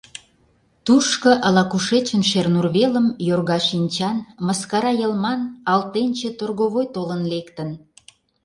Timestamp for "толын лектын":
6.95-7.69